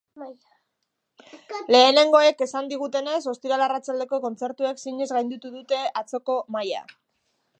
Lehenengoek 1.75 2.41
esan 2.45 2.71
digutenez, 2.71 3.19
ostiral 3.33 3.65
arratsaldeko 3.67 4.21
kontzertuek 4.25 4.83
zinez 4.87 5.09
gainditu 5.17 5.55
dute 5.59 5.85
atzoko 6.03 6.41
maila. 6.57 6.85